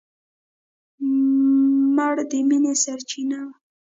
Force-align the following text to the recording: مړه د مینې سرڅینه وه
مړه 1.95 2.23
د 2.31 2.33
مینې 2.47 2.73
سرڅینه 2.83 3.39
وه 3.45 3.53